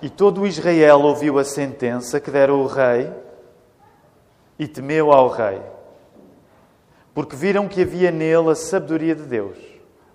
[0.00, 3.12] E todo Israel ouviu a sentença que dera o rei
[4.58, 5.60] e temeu ao rei,
[7.14, 9.58] porque viram que havia nele a sabedoria de Deus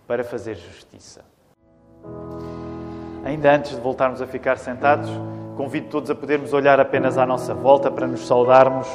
[0.08, 1.22] para fazer justiça.
[3.26, 5.10] Ainda antes de voltarmos a ficar sentados,
[5.56, 8.88] convido todos a podermos olhar apenas à nossa volta para nos saudarmos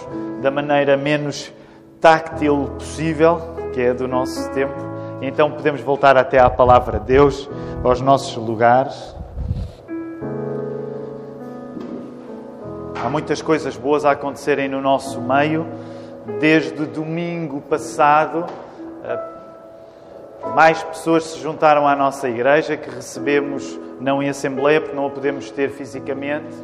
[0.43, 1.53] da maneira menos
[2.01, 3.41] táctil possível,
[3.73, 4.75] que é do nosso tempo.
[5.21, 7.49] Então podemos voltar até à palavra de Deus,
[7.83, 9.18] aos nossos lugares.
[13.01, 15.65] Há muitas coisas boas a acontecerem no nosso meio.
[16.41, 18.45] Desde domingo passado,
[19.05, 19.19] eh,
[20.55, 25.11] mais pessoas se juntaram à nossa igreja que recebemos não em assembleia, porque não a
[25.11, 26.57] podemos ter fisicamente,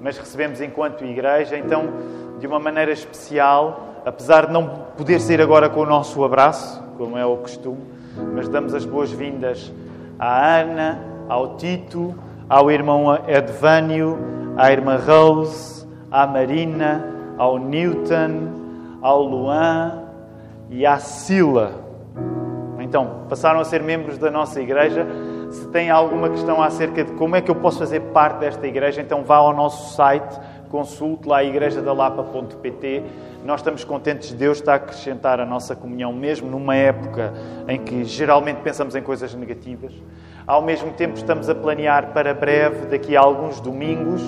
[0.00, 1.58] mas recebemos enquanto igreja.
[1.58, 1.90] Então,
[2.40, 7.18] de uma maneira especial, apesar de não poder ser agora com o nosso abraço, como
[7.18, 7.84] é o costume,
[8.34, 9.70] mas damos as boas-vindas
[10.18, 12.14] à Ana, ao Tito,
[12.48, 14.18] ao irmão Edvânio,
[14.56, 15.81] à irmã Rose,
[16.12, 17.04] à Marina,
[17.38, 20.02] ao Newton, ao Luan
[20.70, 21.72] e à Sila.
[22.78, 25.06] Então, passaram a ser membros da nossa igreja.
[25.50, 29.00] Se tem alguma questão acerca de como é que eu posso fazer parte desta igreja,
[29.00, 30.38] então vá ao nosso site,
[30.70, 33.02] consulte lá igrejadalapa.pt
[33.44, 37.32] nós estamos contentes de Deus estar a acrescentar a nossa comunhão, mesmo numa época
[37.66, 39.92] em que geralmente pensamos em coisas negativas.
[40.46, 44.22] Ao mesmo tempo, estamos a planear para breve, daqui a alguns domingos,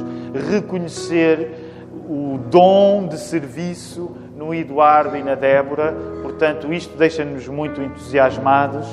[0.50, 1.63] reconhecer
[2.08, 5.94] o dom de serviço no Eduardo e na Débora.
[6.22, 8.86] Portanto, isto deixa-nos muito entusiasmados.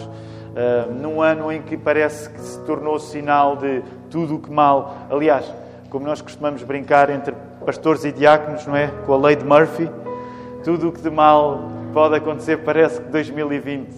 [0.51, 5.07] Uh, num ano em que parece que se tornou sinal de tudo o que mal.
[5.09, 5.45] Aliás,
[5.89, 7.33] como nós costumamos brincar entre
[7.65, 8.87] pastores e diáconos, não é?
[9.05, 9.89] Com a lei de Murphy
[10.63, 13.89] tudo o que de mal pode acontecer parece que 2020.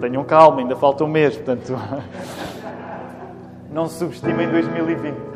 [0.00, 1.76] Tenham calma, ainda falta um mês, portanto.
[3.70, 5.33] não subestimem 2020.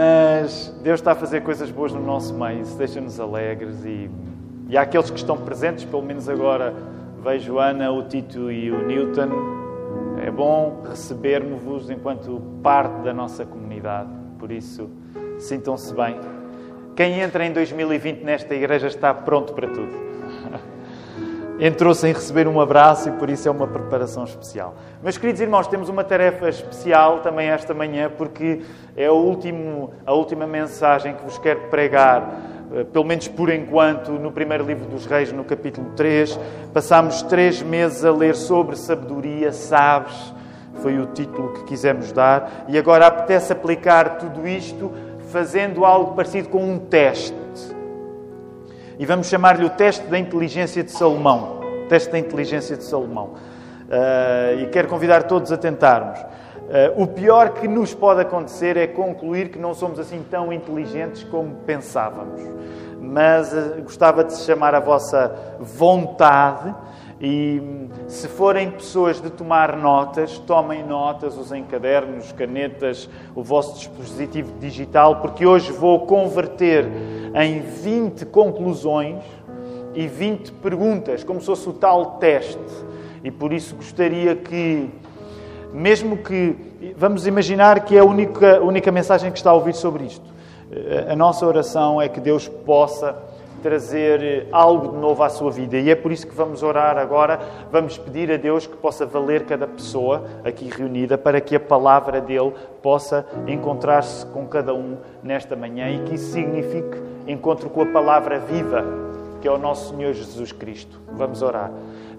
[0.00, 4.08] Mas Deus está a fazer coisas boas no nosso meio, isso deixa-nos alegres e,
[4.68, 6.72] e há aqueles que estão presentes, pelo menos agora
[7.20, 9.28] vejo Ana, o Tito e o Newton.
[10.24, 14.88] É bom recebermos-vos enquanto parte da nossa comunidade, por isso
[15.36, 16.16] sintam-se bem.
[16.94, 19.90] Quem entra em 2020 nesta igreja está pronto para tudo.
[21.60, 24.76] Entrou sem receber um abraço e por isso é uma preparação especial.
[25.02, 28.62] Meus queridos irmãos, temos uma tarefa especial também esta manhã, porque
[28.96, 32.32] é último, a última mensagem que vos quero pregar,
[32.72, 36.38] eh, pelo menos por enquanto, no primeiro livro dos Reis, no capítulo 3.
[36.72, 40.32] Passámos três meses a ler sobre sabedoria, sabes?
[40.74, 42.66] Foi o título que quisemos dar.
[42.68, 44.92] E agora apetece aplicar tudo isto
[45.32, 47.34] fazendo algo parecido com um teste.
[48.98, 51.60] E vamos chamar-lhe o teste da inteligência de Salomão.
[51.88, 53.34] Teste da inteligência de Salomão.
[53.88, 56.18] Uh, e quero convidar todos a tentarmos.
[56.18, 61.22] Uh, o pior que nos pode acontecer é concluir que não somos assim tão inteligentes
[61.22, 62.42] como pensávamos.
[63.00, 66.74] Mas uh, gostava de chamar a vossa vontade
[67.20, 67.60] e
[68.06, 75.16] se forem pessoas de tomar notas, tomem notas, usem cadernos, canetas, o vosso dispositivo digital,
[75.16, 76.86] porque hoje vou converter
[77.34, 79.22] em 20 conclusões
[79.94, 82.58] e 20 perguntas, como se fosse o tal teste.
[83.24, 84.88] E por isso gostaria que,
[85.72, 90.04] mesmo que, vamos imaginar que é a única, única mensagem que está a ouvir sobre
[90.04, 90.24] isto.
[91.10, 93.16] A nossa oração é que Deus possa
[93.58, 95.76] trazer eh, algo de novo à sua vida.
[95.76, 97.38] E é por isso que vamos orar agora.
[97.70, 102.20] Vamos pedir a Deus que possa valer cada pessoa aqui reunida para que a palavra
[102.20, 102.52] dele
[102.82, 108.38] possa encontrar-se com cada um nesta manhã e que isso signifique encontro com a palavra
[108.38, 108.84] viva,
[109.40, 111.00] que é o nosso Senhor Jesus Cristo.
[111.12, 111.70] Vamos orar.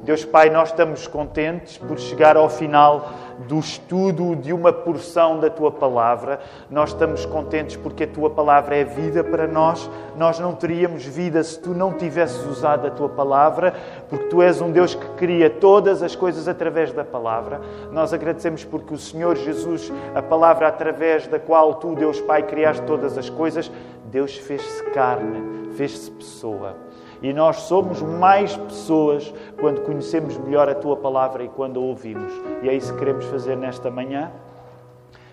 [0.01, 3.09] Deus Pai, nós estamos contentes por chegar ao final
[3.47, 6.39] do estudo de uma porção da tua palavra.
[6.69, 9.89] Nós estamos contentes porque a tua palavra é vida para nós.
[10.17, 13.73] Nós não teríamos vida se tu não tivesses usado a tua palavra,
[14.07, 17.59] porque tu és um Deus que cria todas as coisas através da palavra.
[17.91, 22.83] Nós agradecemos porque o Senhor Jesus, a palavra através da qual tu, Deus Pai, criaste
[22.83, 23.69] todas as coisas,
[24.05, 26.88] Deus fez-se carne, fez-se pessoa.
[27.21, 32.31] E nós somos mais pessoas quando conhecemos melhor a tua palavra e quando a ouvimos.
[32.63, 34.31] E é isso que queremos fazer nesta manhã.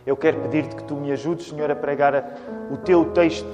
[0.05, 2.39] Eu quero pedir-te que tu me ajudes, Senhor, a pregar
[2.71, 3.47] o teu texto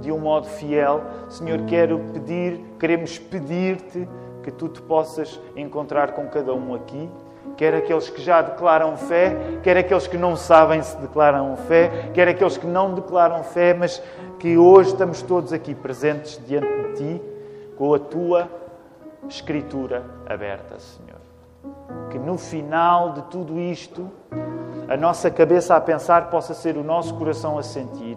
[0.00, 1.02] de um modo fiel.
[1.28, 4.08] Senhor, quero pedir, queremos pedir-te
[4.42, 7.10] que tu te possas encontrar com cada um aqui
[7.56, 12.28] quer aqueles que já declaram fé, quer aqueles que não sabem se declaram fé, quer
[12.28, 14.02] aqueles que não declaram fé, mas
[14.38, 17.35] que hoje estamos todos aqui presentes diante de Ti
[17.76, 18.48] com a tua
[19.28, 21.20] Escritura aberta, Senhor.
[22.10, 24.08] Que no final de tudo isto
[24.88, 28.16] a nossa cabeça a pensar possa ser o nosso coração a sentir,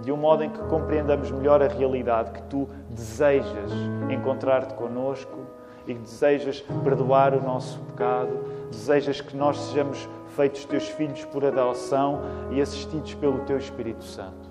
[0.00, 3.70] de um modo em que compreendamos melhor a realidade que tu desejas
[4.10, 5.38] encontrar-te conosco
[5.86, 8.32] e que desejas perdoar o nosso pecado,
[8.68, 14.50] desejas que nós sejamos feitos teus filhos por adoção e assistidos pelo teu Espírito Santo.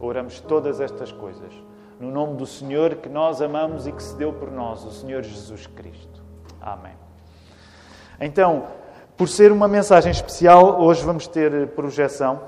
[0.00, 1.52] Oramos todas estas coisas
[1.98, 5.22] no nome do Senhor que nós amamos e que se deu por nós, o Senhor
[5.22, 6.22] Jesus Cristo.
[6.60, 6.92] Amém.
[8.20, 8.64] Então,
[9.16, 12.40] por ser uma mensagem especial, hoje vamos ter projeção,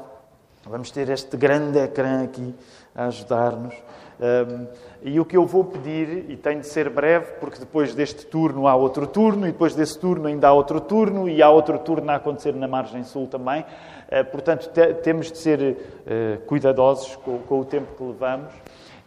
[0.66, 2.54] vamos ter este grande ecrã aqui
[2.94, 3.74] a ajudar-nos.
[4.20, 4.66] Um,
[5.02, 8.66] e o que eu vou pedir, e tem de ser breve, porque depois deste turno
[8.66, 12.10] há outro turno, e depois desse turno ainda há outro turno, e há outro turno
[12.10, 13.62] a acontecer na margem sul também.
[13.62, 18.52] Uh, portanto, te, temos de ser uh, cuidadosos com, com o tempo que levamos.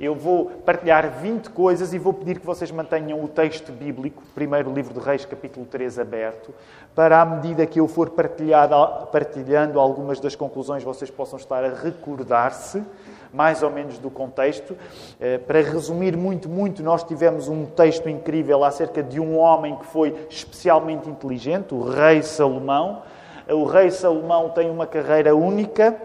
[0.01, 4.73] Eu vou partilhar 20 coisas e vou pedir que vocês mantenham o texto bíblico, primeiro
[4.73, 6.51] livro de Reis, capítulo 3, aberto,
[6.95, 12.83] para à medida que eu for partilhando algumas das conclusões, vocês possam estar a recordar-se
[13.31, 14.75] mais ou menos do contexto.
[15.19, 19.85] Eh, para resumir muito, muito, nós tivemos um texto incrível acerca de um homem que
[19.85, 23.03] foi especialmente inteligente, o rei Salomão.
[23.47, 25.95] O rei Salomão tem uma carreira única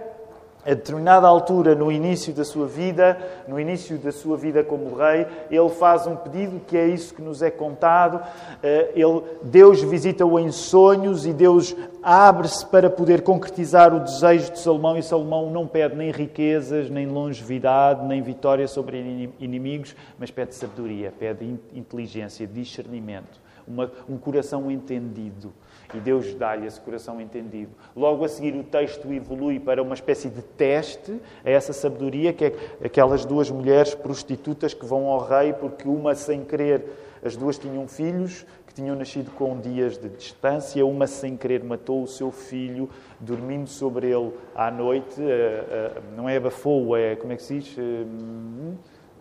[0.67, 3.17] a determinada altura, no início da sua vida,
[3.47, 7.23] no início da sua vida como rei, ele faz um pedido que é isso que
[7.23, 8.21] nos é contado.
[8.61, 14.59] Eh, ele, Deus visita-o em sonhos e Deus abre-se para poder concretizar o desejo de
[14.59, 14.99] Salomão.
[14.99, 21.13] E Salomão não pede nem riquezas, nem longevidade, nem vitória sobre inimigos, mas pede sabedoria,
[21.17, 25.53] pede inteligência, discernimento, uma, um coração entendido.
[25.95, 27.71] E Deus dá-lhe esse coração entendido.
[27.95, 32.47] Logo a seguir, o texto evolui para uma espécie de teste a essa sabedoria, que
[32.47, 32.53] é
[32.85, 36.85] aquelas duas mulheres prostitutas que vão ao rei, porque uma, sem querer,
[37.25, 42.03] as duas tinham filhos que tinham nascido com dias de distância, uma, sem querer, matou
[42.03, 45.21] o seu filho, dormindo sobre ele à noite.
[45.21, 47.17] Eh, eh, não é abafou, é.
[47.17, 47.77] Como é que se diz?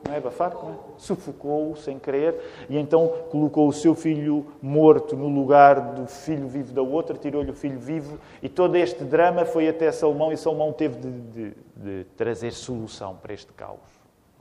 [0.07, 0.75] Não é abafar, não é?
[0.97, 6.71] Sufocou-o sem querer e então colocou o seu filho morto no lugar do filho vivo
[6.73, 10.71] da outra, tirou-lhe o filho vivo e todo este drama foi até Salomão e Salomão
[10.71, 13.79] teve de, de, de trazer solução para este caos.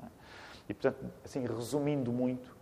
[0.03, 0.07] É?
[0.69, 2.55] E portanto, assim, resumindo muito,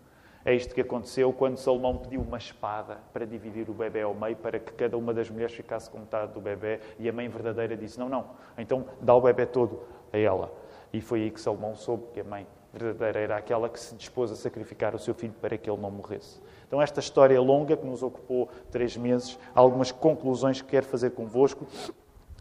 [0.44, 4.36] é isto que aconteceu quando Salomão pediu uma espada para dividir o bebê ao meio,
[4.36, 7.76] para que cada uma das mulheres ficasse com metade do bebê, e a mãe verdadeira
[7.76, 8.26] disse: Não, não,
[8.58, 9.80] então dá o bebê todo
[10.12, 10.52] a ela.
[10.92, 14.30] E foi aí que Salomão soube que a mãe verdadeira era aquela que se dispôs
[14.30, 16.40] a sacrificar o seu filho para que ele não morresse.
[16.66, 21.10] Então, esta história longa, que nos ocupou três meses, há algumas conclusões que quero fazer
[21.10, 21.66] convosco.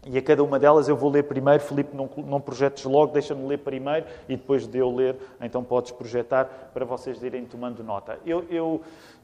[0.04, 1.62] E a cada uma delas eu vou ler primeiro.
[1.62, 5.92] Filipe, não, não projetes logo, deixa-me ler primeiro e depois de eu ler, então podes
[5.92, 8.18] projetar para vocês irem tomando nota.
[8.26, 8.80] Eu, eu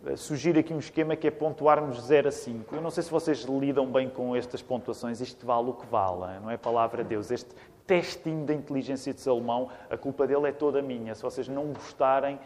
[0.06, 2.76] eh, sugiro aqui um esquema que é pontuarmos 0 a 5.
[2.76, 5.20] Eu não sei se vocês lidam bem com estas pontuações.
[5.20, 7.32] Isto vale o que vale, não é palavra de Deus.
[7.32, 7.50] Este
[7.88, 11.14] testinho da inteligência de Salomão, a culpa dele é toda minha.
[11.14, 12.38] Se vocês não gostarem,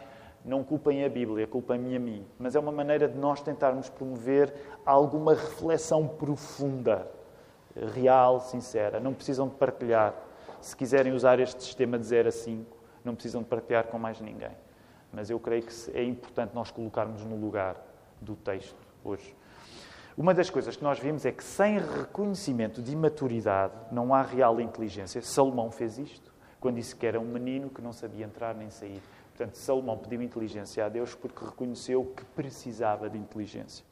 [0.45, 2.25] não culpem a Bíblia, culpem-me a mim.
[2.39, 4.55] Mas é uma maneira de nós tentarmos promover
[4.87, 7.11] alguma reflexão profunda,
[7.93, 9.01] real, sincera.
[9.01, 10.15] Não precisam de partilhar.
[10.61, 14.21] Se quiserem usar este sistema de 0 a 5, não precisam de partilhar com mais
[14.21, 14.57] ninguém.
[15.13, 17.77] Mas eu creio que é importante nós colocarmos no lugar
[18.21, 19.35] do texto hoje.
[20.17, 24.61] Uma das coisas que nós vimos é que sem reconhecimento de imaturidade não há real
[24.61, 25.23] inteligência.
[25.23, 29.03] Salomão fez isto quando disse que era um menino que não sabia entrar nem sair.
[29.31, 33.85] Portanto, Salomão pediu inteligência a Deus porque reconheceu que precisava de inteligência.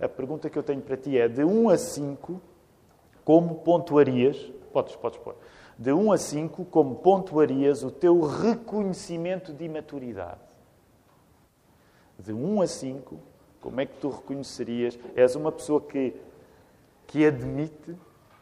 [0.00, 2.42] A pergunta que eu tenho para ti é: de 1 a 5,
[3.24, 4.36] como pontuarias?
[4.72, 5.36] Podes, podes pôr.
[5.78, 10.40] De 1 a 5, como pontuarias o teu reconhecimento de imaturidade?
[12.18, 13.20] De 1 a 5,
[13.60, 14.98] como é que tu reconhecerias?
[15.14, 16.14] És uma pessoa que,
[17.06, 17.96] que admite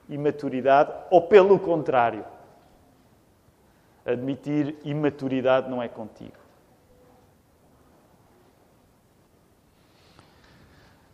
[0.08, 2.24] imaturidade ou, pelo contrário,
[4.06, 6.36] admitir imaturidade não é contigo?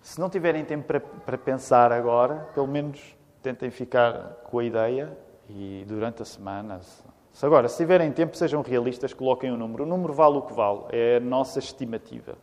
[0.02, 5.16] Se não tiverem tempo para, para pensar agora, pelo menos tentem ficar com a ideia
[5.48, 6.80] e durante a semana.
[7.32, 9.82] Se agora, se tiverem tempo, sejam realistas, coloquem o um número.
[9.82, 12.36] O número vale o que vale, é a nossa estimativa.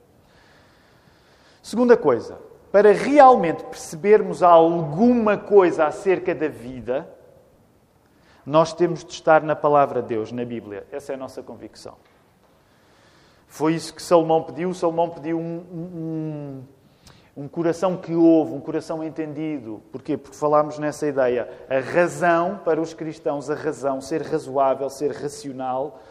[1.72, 2.38] Segunda coisa,
[2.70, 7.08] para realmente percebermos alguma coisa acerca da vida,
[8.46, 10.86] nós temos de estar na palavra de Deus, na Bíblia.
[10.92, 11.96] Essa é a nossa convicção.
[13.48, 14.74] Foi isso que Salomão pediu.
[14.74, 19.82] Salomão pediu um, um, um coração que ouve, um coração entendido.
[19.94, 20.18] Porquê?
[20.18, 21.50] Porque falámos nessa ideia.
[21.70, 26.02] A razão, para os cristãos, a razão, ser razoável, ser racional,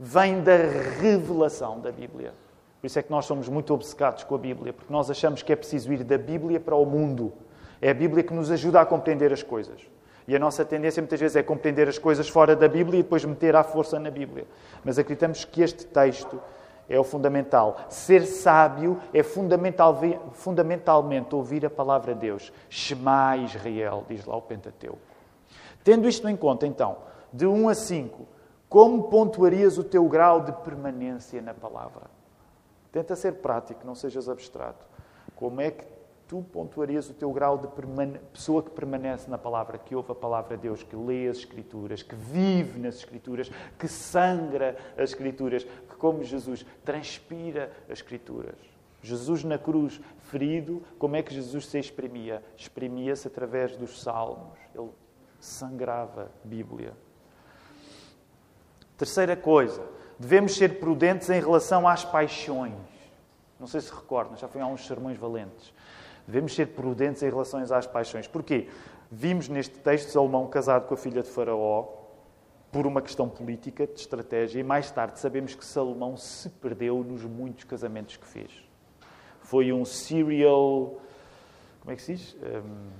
[0.00, 2.32] vem da revelação da Bíblia.
[2.82, 5.52] Por isso é que nós somos muito obcecados com a Bíblia, porque nós achamos que
[5.52, 7.32] é preciso ir da Bíblia para o mundo.
[7.80, 9.80] É a Bíblia que nos ajuda a compreender as coisas.
[10.26, 13.24] E a nossa tendência muitas vezes é compreender as coisas fora da Bíblia e depois
[13.24, 14.48] meter à força na Bíblia.
[14.84, 16.40] Mas acreditamos que este texto
[16.88, 17.76] é o fundamental.
[17.88, 19.96] Ser sábio é fundamental,
[20.32, 22.52] fundamentalmente ouvir a palavra de Deus.
[22.68, 24.98] Shema Israel, diz lá o Pentateuco.
[25.84, 26.96] Tendo isto em conta, então,
[27.32, 28.26] de 1 a 5,
[28.68, 32.10] como pontuarias o teu grau de permanência na palavra?
[32.92, 34.86] Tenta ser prático, não sejas abstrato.
[35.34, 35.84] Como é que
[36.28, 37.68] tu pontuarias o teu grau de
[38.32, 42.02] pessoa que permanece na palavra, que ouve a palavra de Deus, que lê as Escrituras,
[42.02, 48.54] que vive nas Escrituras, que sangra as Escrituras, que, como Jesus, transpira as Escrituras?
[49.02, 52.42] Jesus na cruz, ferido, como é que Jesus se exprimia?
[52.56, 54.58] Exprimia-se através dos salmos.
[54.74, 54.90] Ele
[55.40, 56.92] sangrava Bíblia.
[58.96, 59.82] Terceira coisa,
[60.22, 62.72] devemos ser prudentes em relação às paixões.
[63.58, 65.74] Não sei se recordam, já foi há uns sermões valentes.
[66.24, 68.28] Devemos ser prudentes em relação às paixões.
[68.28, 68.68] Porquê?
[69.10, 71.88] Vimos neste texto Salomão casado com a filha de Faraó
[72.70, 77.24] por uma questão política, de estratégia, e mais tarde sabemos que Salomão se perdeu nos
[77.24, 78.64] muitos casamentos que fez.
[79.40, 81.00] Foi um serial.
[81.80, 82.36] Como é que se diz?
[82.36, 82.90] Um,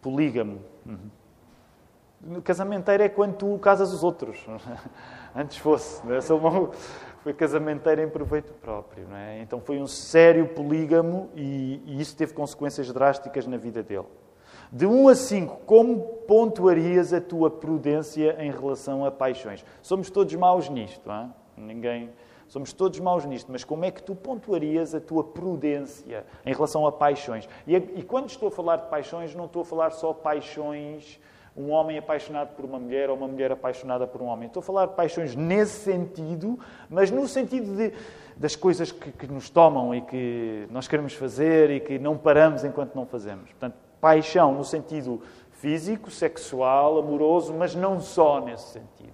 [0.00, 0.62] polígamo.
[0.86, 2.40] Uhum.
[2.40, 4.38] Casamenteiro é quando tu casas os outros.
[5.34, 6.04] Antes fosse.
[6.06, 6.20] Né?
[6.20, 6.70] Salomão
[7.22, 9.06] foi casamenteiro em proveito próprio.
[9.08, 9.40] Não é?
[9.40, 14.06] Então foi um sério polígamo e, e isso teve consequências drásticas na vida dele.
[14.70, 19.64] De 1 a 5, como pontuarias a tua prudência em relação a paixões?
[19.82, 21.28] Somos todos maus nisto, não é?
[21.56, 22.10] Ninguém.
[22.48, 26.86] Somos todos maus nisto, mas como é que tu pontuarias a tua prudência em relação
[26.86, 27.48] a paixões?
[27.66, 31.18] E, e quando estou a falar de paixões, não estou a falar só paixões
[31.56, 34.46] um homem apaixonado por uma mulher ou uma mulher apaixonada por um homem.
[34.46, 37.92] Estou a falar de paixões nesse sentido, mas no sentido de,
[38.36, 42.64] das coisas que, que, nos tomam e que nós queremos fazer e que não paramos
[42.64, 43.50] enquanto não fazemos.
[43.50, 49.12] Portanto, paixão no sentido físico, sexual, amoroso, mas não só nesse sentido.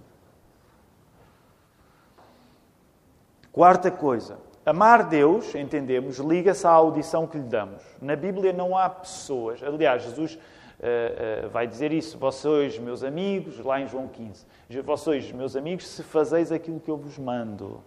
[3.51, 4.37] Quarta coisa.
[4.65, 7.83] Amar Deus, entendemos, liga-se à audição que lhe damos.
[8.01, 9.61] Na Bíblia não há pessoas.
[9.63, 10.37] Aliás, Jesus
[10.79, 12.17] uh, uh, vai dizer isso.
[12.17, 14.45] Vós sois meus amigos, lá em João 15.
[14.83, 17.83] Vós sois meus amigos se fazeis aquilo que eu vos mando.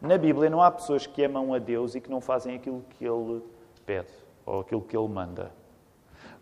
[0.00, 3.04] Na Bíblia não há pessoas que amam a Deus e que não fazem aquilo que
[3.04, 3.42] Ele
[3.84, 4.12] pede
[4.46, 5.50] ou aquilo que Ele manda.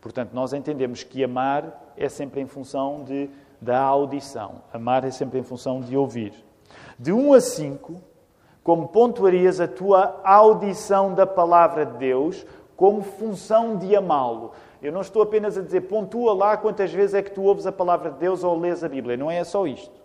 [0.01, 3.31] Portanto, nós entendemos que amar é sempre em função de,
[3.61, 4.63] da audição.
[4.73, 6.35] Amar é sempre em função de ouvir.
[6.99, 8.01] De 1 a 5,
[8.63, 14.53] como pontuarias a tua audição da palavra de Deus como função de amá-lo?
[14.87, 17.73] Eu não estou apenas a dizer pontua lá quantas vezes é que tu ouves a
[17.73, 19.17] palavra de Deus ou lês a Bíblia.
[19.17, 20.01] Não é só isto.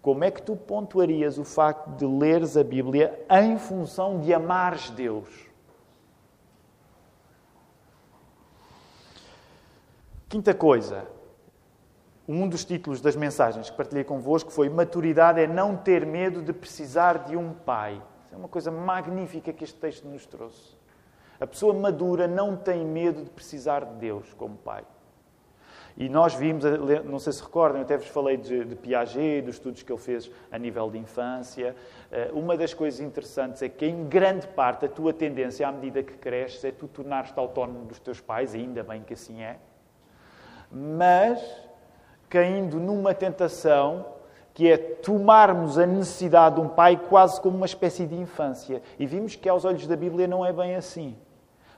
[0.00, 4.88] Como é que tu pontuarias o facto de leres a Bíblia em função de amares
[4.88, 5.28] Deus?
[10.26, 11.06] Quinta coisa,
[12.26, 16.54] um dos títulos das mensagens que partilhei convosco foi Maturidade é não ter medo de
[16.54, 18.02] precisar de um pai.
[18.32, 20.77] É uma coisa magnífica que este texto nos trouxe.
[21.40, 24.84] A pessoa madura não tem medo de precisar de Deus como Pai.
[25.96, 26.62] E nós vimos,
[27.04, 30.00] não sei se recordam, eu até vos falei de, de Piaget, dos estudos que ele
[30.00, 31.74] fez a nível de infância.
[32.12, 36.00] Eh, uma das coisas interessantes é que, em grande parte, a tua tendência, à medida
[36.00, 39.58] que cresces, é tu tornar-te autónomo dos teus pais, ainda bem que assim é,
[40.70, 41.40] mas
[42.28, 44.06] caindo numa tentação
[44.54, 48.82] que é tomarmos a necessidade de um pai quase como uma espécie de infância.
[48.98, 51.16] E vimos que, aos olhos da Bíblia, não é bem assim.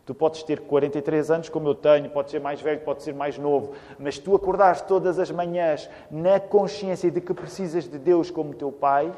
[0.04, 3.38] Tu podes ter 43 anos, como eu tenho, pode ser mais velho, pode ser mais
[3.38, 8.54] novo, mas tu acordares todas as manhãs na consciência de que precisas de Deus como
[8.54, 9.12] teu Pai,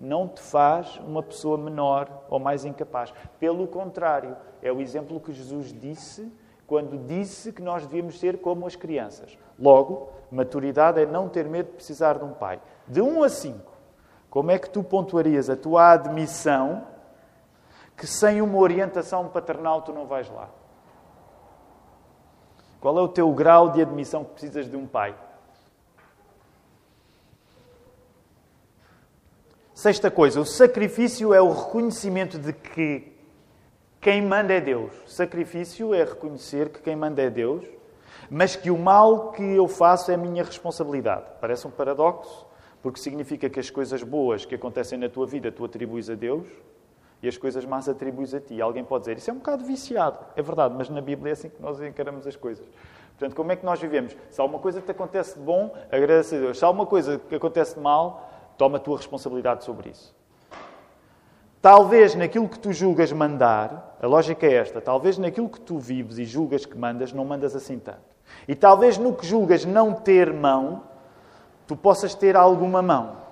[0.00, 3.12] não te faz uma pessoa menor ou mais incapaz.
[3.38, 6.30] Pelo contrário, é o exemplo que Jesus disse
[6.66, 9.38] quando disse que nós devíamos ser como as crianças.
[9.58, 12.60] Logo, maturidade é não ter medo de precisar de um pai.
[12.88, 13.72] De 1 a 5,
[14.28, 16.84] como é que tu pontuarias a tua admissão
[17.96, 20.50] que sem uma orientação paternal tu não vais lá?
[22.80, 25.16] Qual é o teu grau de admissão que precisas de um pai?
[29.74, 33.12] Sexta coisa, o sacrifício é o reconhecimento de que
[34.00, 34.92] quem manda é Deus.
[35.06, 37.64] Sacrifício é reconhecer que quem manda é Deus,
[38.30, 41.24] mas que o mal que eu faço é minha responsabilidade.
[41.40, 42.46] Parece um paradoxo,
[42.82, 46.46] porque significa que as coisas boas que acontecem na tua vida tu atribuis a Deus,
[47.22, 48.60] e as coisas más atribuis a ti.
[48.60, 50.18] Alguém pode dizer, isso é um bocado viciado.
[50.36, 52.66] É verdade, mas na Bíblia é assim que nós encaramos as coisas.
[53.18, 54.14] Portanto, como é que nós vivemos?
[54.30, 56.58] Se há uma coisa que te acontece de bom, agradece a Deus.
[56.58, 60.14] Se há uma coisa que acontece de mal, toma a tua responsabilidade sobre isso.
[61.62, 66.18] Talvez naquilo que tu julgas mandar, a lógica é esta, talvez naquilo que tu vives
[66.18, 68.16] e julgas que mandas, não mandas assim tanto.
[68.46, 70.82] E talvez no que julgas não ter mão,
[71.66, 73.25] tu possas ter alguma mão.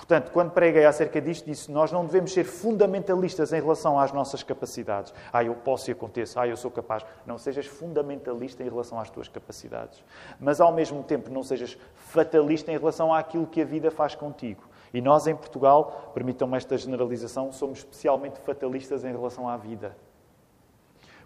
[0.00, 4.42] Portanto, quando preguei acerca disto, disse nós não devemos ser fundamentalistas em relação às nossas
[4.42, 5.12] capacidades.
[5.30, 6.40] Ah, eu posso e aconteço.
[6.40, 7.04] Ah, eu sou capaz.
[7.26, 10.02] Não sejas fundamentalista em relação às tuas capacidades.
[10.40, 14.62] Mas, ao mesmo tempo, não sejas fatalista em relação àquilo que a vida faz contigo.
[14.92, 19.94] E nós, em Portugal, permitam-me esta generalização, somos especialmente fatalistas em relação à vida.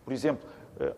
[0.05, 0.47] Por exemplo,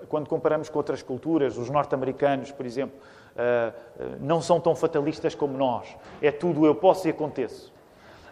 [0.08, 2.96] quando comparamos com outras culturas, os norte-americanos, por exemplo,
[3.36, 5.86] eh, eh, não são tão fatalistas como nós.
[6.22, 7.72] É tudo eu posso e aconteço.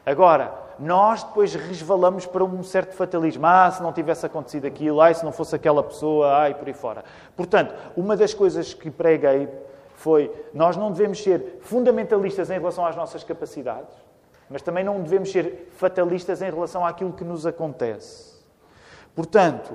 [0.07, 3.45] Agora, nós depois resvalamos para um certo fatalismo.
[3.47, 6.75] Ah, se não tivesse acontecido aquilo, ai, se não fosse aquela pessoa, ai, por aí
[6.75, 7.05] fora.
[7.37, 9.49] Portanto, uma das coisas que preguei
[9.95, 13.95] foi: nós não devemos ser fundamentalistas em relação às nossas capacidades,
[14.49, 18.35] mas também não devemos ser fatalistas em relação àquilo que nos acontece.
[19.15, 19.75] Portanto,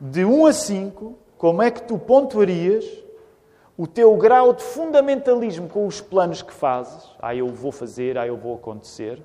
[0.00, 2.84] de 1 a 5, como é que tu pontuarias
[3.78, 7.10] o teu grau de fundamentalismo com os planos que fazes?
[7.18, 9.22] Ah, eu vou fazer, ah, eu vou acontecer.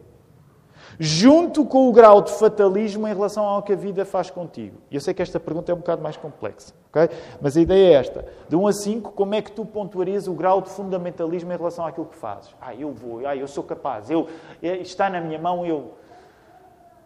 [1.00, 4.78] Junto com o grau de fatalismo em relação ao que a vida faz contigo.
[4.90, 7.10] E eu sei que esta pergunta é um bocado mais complexa, ok?
[7.42, 8.26] Mas a ideia é esta.
[8.50, 11.86] De 1 a 5, como é que tu pontuarias o grau de fundamentalismo em relação
[11.86, 12.56] àquilo que fazes?
[12.60, 14.28] Ah, eu vou, ah, eu sou capaz, eu,
[14.62, 15.94] é, está na minha mão, eu...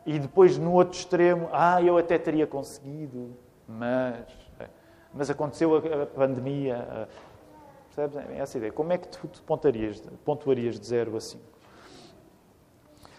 [0.06, 3.36] E depois, no outro extremo, ah, eu até teria conseguido,
[3.68, 4.26] mas...
[4.60, 4.68] É,
[5.14, 6.78] mas aconteceu a, a pandemia...
[6.78, 7.08] A,
[7.96, 8.30] percebes?
[8.30, 8.72] É essa ideia.
[8.72, 11.44] Como é que tu pontuarias, pontuarias de 0 a 5?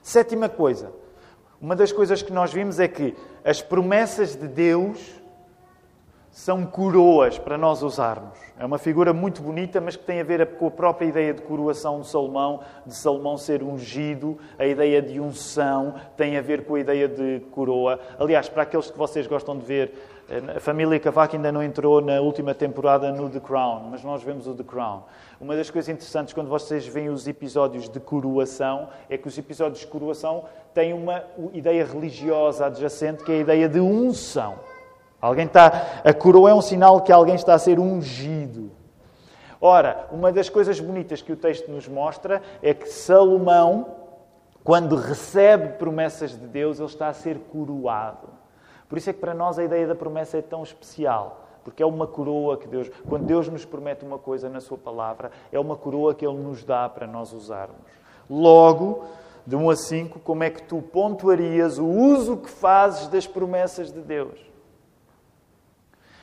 [0.02, 0.92] Sétima coisa.
[1.60, 5.20] Uma das coisas que nós vimos é que as promessas de Deus
[6.36, 8.38] são coroas para nós usarmos.
[8.58, 11.40] É uma figura muito bonita, mas que tem a ver com a própria ideia de
[11.40, 16.74] coroação de Salomão, de Salomão ser ungido, a ideia de unção tem a ver com
[16.74, 17.98] a ideia de coroa.
[18.18, 19.94] Aliás, para aqueles que vocês gostam de ver,
[20.56, 24.48] a família Cavaco ainda não entrou na última temporada no The Crown, mas nós vemos
[24.48, 25.02] o The Crown.
[25.40, 29.80] Uma das coisas interessantes quando vocês veem os episódios de coroação é que os episódios
[29.80, 34.56] de coroação têm uma ideia religiosa adjacente, que é a ideia de unção.
[35.20, 36.00] Alguém está.
[36.04, 38.72] A coroa é um sinal que alguém está a ser ungido.
[39.60, 43.94] Ora, uma das coisas bonitas que o texto nos mostra é que Salomão,
[44.64, 48.35] quando recebe promessas de Deus, ele está a ser coroado.
[48.88, 51.44] Por isso é que para nós a ideia da promessa é tão especial.
[51.64, 55.32] Porque é uma coroa que Deus, quando Deus nos promete uma coisa na Sua palavra,
[55.50, 57.90] é uma coroa que Ele nos dá para nós usarmos.
[58.30, 59.04] Logo,
[59.46, 63.92] de 1 a 5, como é que tu pontuarias o uso que fazes das promessas
[63.92, 64.38] de Deus?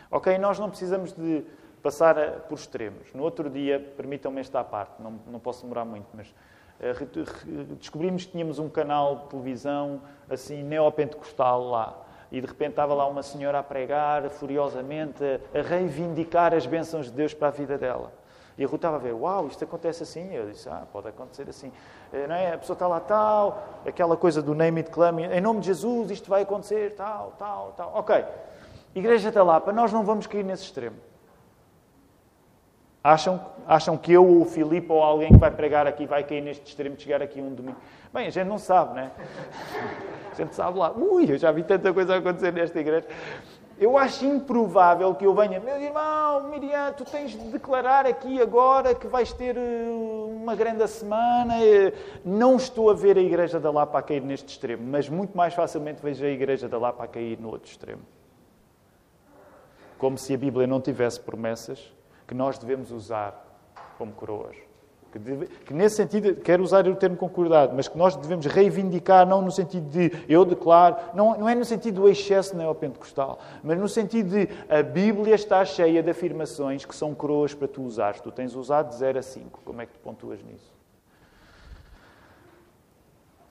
[0.09, 1.43] Ok, nós não precisamos de
[1.81, 2.15] passar
[2.47, 3.13] por extremos.
[3.13, 8.31] No outro dia, permitam-me esta parte, não, não posso demorar muito, mas uh, descobrimos que
[8.31, 12.02] tínhamos um canal de televisão assim neopentecostal lá.
[12.33, 17.11] E de repente estava lá uma senhora a pregar furiosamente, a, reivindicar as bênçãos de
[17.11, 18.11] Deus para a vida dela.
[18.57, 20.33] E a Ruth estava a ver, uau, isto acontece assim.
[20.33, 21.71] Eu disse, ah, pode acontecer assim.
[22.11, 22.53] Eh, não é?
[22.53, 26.09] A pessoa está lá, tal, aquela coisa do name it, claim, em nome de Jesus,
[26.09, 27.91] isto vai acontecer, tal, tal, tal.
[27.93, 28.25] Ok.
[28.95, 30.97] Igreja da Lapa, nós não vamos cair nesse extremo.
[33.03, 33.37] Acham,
[33.67, 36.65] acham que eu ou o Filipe ou alguém que vai pregar aqui vai cair neste
[36.65, 37.77] extremo de chegar aqui um domingo?
[38.13, 39.11] Bem, a gente não sabe, né?
[40.31, 40.93] A gente sabe lá.
[40.93, 43.05] Ui, eu já vi tanta coisa acontecer nesta igreja.
[43.77, 48.95] Eu acho improvável que eu venha, meu irmão, Miriam, tu tens de declarar aqui agora
[48.95, 51.55] que vais ter eh, uma grande semana.
[52.23, 55.53] Não estou a ver a Igreja da Lapa a cair neste extremo, mas muito mais
[55.53, 58.01] facilmente vejo a Igreja da Lapa a cair no outro extremo
[60.03, 61.93] como se a Bíblia não tivesse promessas
[62.33, 63.45] que nós devemos usar
[63.95, 64.55] como coroas.
[65.11, 69.27] Que, deve, que, nesse sentido, quero usar o termo concordado, mas que nós devemos reivindicar,
[69.27, 73.77] não no sentido de eu declaro, não, não é no sentido do excesso neopentecostal, mas
[73.77, 78.19] no sentido de a Bíblia está cheia de afirmações que são coroas para tu usares.
[78.19, 79.61] Tu tens usado de 0 a 5.
[79.63, 80.73] Como é que tu pontuas nisso?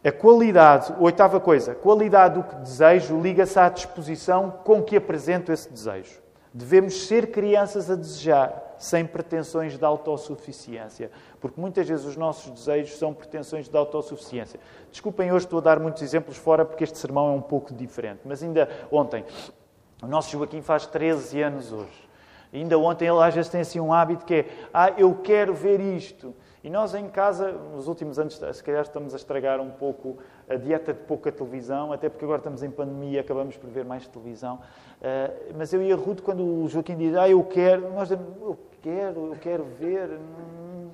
[0.04, 5.52] A qualidade, oitava coisa, a qualidade do que desejo liga-se à disposição com que apresento
[5.52, 6.20] esse desejo.
[6.52, 11.10] Devemos ser crianças a desejar, sem pretensões de autossuficiência.
[11.40, 14.58] Porque muitas vezes os nossos desejos são pretensões de autossuficiência.
[14.90, 18.20] Desculpem, hoje estou a dar muitos exemplos fora porque este sermão é um pouco diferente.
[18.24, 19.24] Mas ainda ontem,
[20.02, 22.10] o nosso Joaquim faz 13 anos hoje.
[22.52, 25.80] Ainda ontem ele às vezes tem assim um hábito que é: Ah, eu quero ver
[25.80, 26.34] isto.
[26.64, 30.18] E nós em casa, nos últimos anos, se calhar estamos a estragar um pouco
[30.48, 33.84] a dieta de pouca televisão, até porque agora estamos em pandemia e acabamos por ver
[33.84, 34.60] mais televisão.
[35.00, 39.26] Uh, mas eu e a quando o Joaquim diz, ah, eu quero, nós dizemos, quero,
[39.28, 40.10] eu quero ver.
[40.10, 40.90] Hum,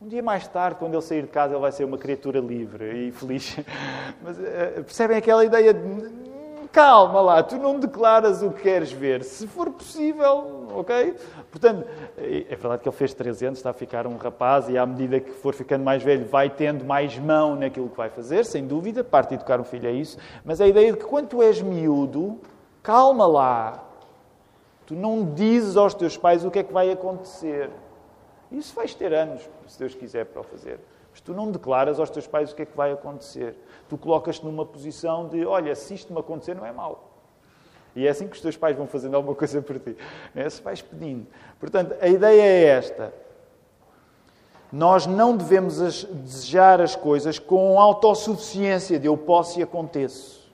[0.00, 3.08] Um dia mais tarde, quando ele sair de casa, ele vai ser uma criatura livre
[3.08, 3.56] e feliz.
[4.20, 6.22] Mas uh, percebem aquela ideia de
[6.72, 11.14] calma lá, tu não declaras o que queres ver, se for possível, ok?
[11.50, 14.86] Portanto, é verdade que ele fez 13 anos, está a ficar um rapaz e à
[14.86, 18.66] medida que for ficando mais velho vai tendo mais mão naquilo que vai fazer, sem
[18.66, 21.42] dúvida, parte de educar um filho é isso, mas a ideia de que quando tu
[21.42, 22.40] és miúdo,
[22.82, 23.84] calma lá,
[24.92, 27.70] tu não dizes aos teus pais o que é que vai acontecer.
[28.50, 30.78] Isso vais ter anos, se Deus quiser, para o fazer.
[31.10, 33.56] Mas tu não declaras aos teus pais o que é que vai acontecer.
[33.88, 37.10] Tu colocas-te numa posição de, olha, se isto me acontecer, não é mau.
[37.96, 39.96] E é assim que os teus pais vão fazendo alguma coisa por ti.
[40.34, 40.48] É?
[40.50, 41.26] Se vais pedindo.
[41.58, 43.14] Portanto, a ideia é esta.
[44.70, 50.52] Nós não devemos as, desejar as coisas com autossuficiência de eu posso e aconteço.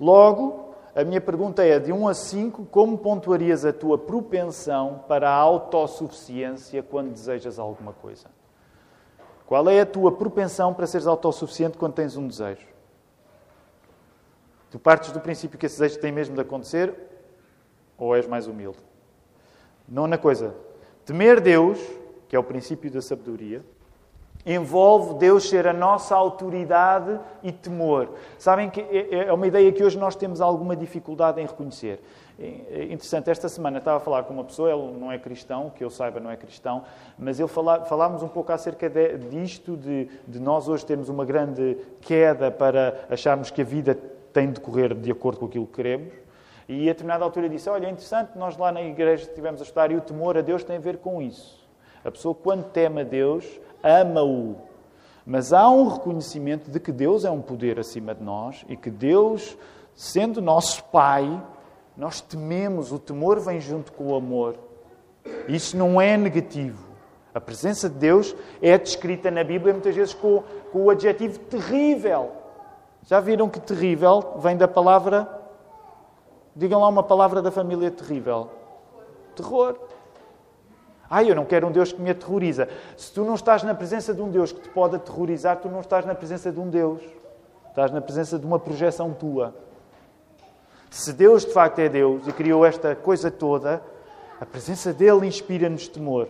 [0.00, 0.63] Logo,
[0.94, 5.34] a minha pergunta é: de 1 a 5, como pontuarias a tua propensão para a
[5.34, 8.26] autossuficiência quando desejas alguma coisa?
[9.46, 12.66] Qual é a tua propensão para seres autossuficiente quando tens um desejo?
[14.70, 16.94] Tu partes do princípio que esse desejo tem mesmo de acontecer
[17.98, 18.78] ou és mais humilde?
[19.86, 20.54] Nona coisa,
[21.04, 21.78] temer Deus,
[22.28, 23.64] que é o princípio da sabedoria,
[24.46, 28.10] envolve Deus ser a nossa autoridade e temor.
[28.38, 32.00] Sabem que é, é uma ideia que hoje nós temos alguma dificuldade em reconhecer.
[32.38, 35.84] É interessante, esta semana estava a falar com uma pessoa, ele não é cristão, que
[35.84, 36.82] eu saiba não é cristão,
[37.16, 41.24] mas ele fala, falámos um pouco acerca de, disto, de, de nós hoje termos uma
[41.24, 43.96] grande queda para acharmos que a vida
[44.32, 46.12] tem de correr de acordo com aquilo que queremos.
[46.68, 49.92] E a determinada altura disse: Olha, é interessante, nós lá na igreja estivemos a estudar
[49.92, 51.62] e o temor a Deus tem a ver com isso.
[52.04, 53.44] A pessoa, quando teme a Deus,
[53.84, 54.56] ama-o.
[55.26, 58.90] Mas há um reconhecimento de que Deus é um poder acima de nós e que
[58.90, 59.56] Deus,
[59.94, 61.42] sendo nosso Pai,
[61.96, 64.56] nós tememos, o temor vem junto com o amor.
[65.48, 66.94] Isso não é negativo.
[67.32, 70.42] A presença de Deus é descrita na Bíblia muitas vezes com,
[70.72, 72.30] com o adjetivo terrível.
[73.06, 75.28] Já viram que terrível vem da palavra.
[76.54, 78.50] Digam lá uma palavra da família terrível:
[79.34, 79.76] terror.
[81.14, 82.68] Ai, eu não quero um Deus que me aterroriza.
[82.96, 85.78] Se tu não estás na presença de um Deus que te pode aterrorizar, tu não
[85.78, 87.00] estás na presença de um Deus.
[87.68, 89.54] Estás na presença de uma projeção tua.
[90.90, 93.80] Se Deus de facto é Deus e criou esta coisa toda,
[94.40, 96.28] a presença dele inspira-nos temor.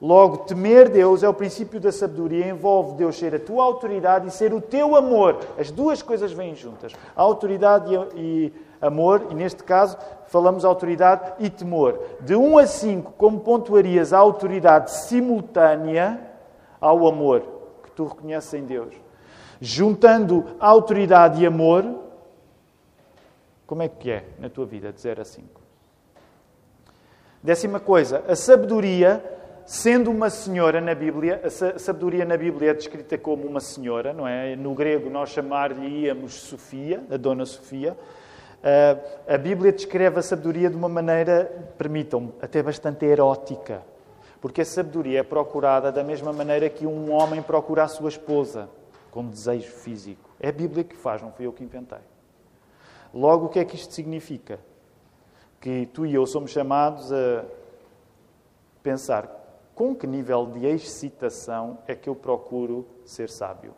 [0.00, 4.30] Logo, temer Deus é o princípio da sabedoria, envolve Deus ser a tua autoridade e
[4.30, 5.38] ser o teu amor.
[5.58, 6.94] As duas coisas vêm juntas.
[7.14, 12.00] A autoridade e amor, e neste caso falamos autoridade e temor.
[12.20, 16.18] De 1 a 5, como pontuarias a autoridade simultânea
[16.80, 17.42] ao amor
[17.82, 18.94] que tu reconheces em Deus?
[19.60, 21.84] Juntando autoridade e amor,
[23.66, 25.60] como é que é na tua vida, de 0 a 5?
[27.42, 33.16] Décima coisa, a sabedoria, sendo uma senhora na Bíblia, a sabedoria na Bíblia é descrita
[33.16, 34.56] como uma senhora, não é?
[34.56, 37.96] No grego nós chamar-lhe-íamos Sofia, a Dona Sofia.
[39.28, 41.44] A Bíblia descreve a sabedoria de uma maneira,
[41.78, 43.82] permitam-me, até bastante erótica.
[44.40, 48.68] Porque a sabedoria é procurada da mesma maneira que um homem procura a sua esposa,
[49.10, 50.30] com desejo físico.
[50.40, 51.98] É a Bíblia que faz, não fui eu que inventei.
[53.12, 54.58] Logo, o que é que isto significa?
[55.60, 57.44] Que tu e eu somos chamados a
[58.82, 59.39] pensar
[59.80, 63.72] com que nível de excitação é que eu procuro ser sábio?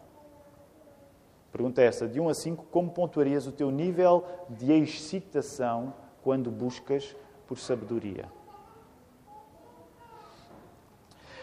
[1.53, 7.15] Pergunta essa, de 1 a 5, como pontuarias o teu nível de excitação quando buscas
[7.47, 8.25] por sabedoria?